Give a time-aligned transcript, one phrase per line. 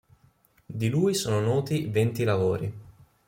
[0.65, 2.73] Di lui sono noti venti lavori.